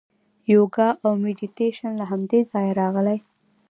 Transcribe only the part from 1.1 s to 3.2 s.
میډیټیشن له همدې ځایه راغلي.